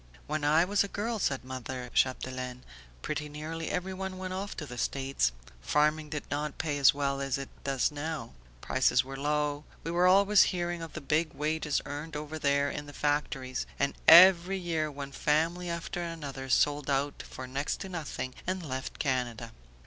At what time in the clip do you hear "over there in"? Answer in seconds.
12.15-12.87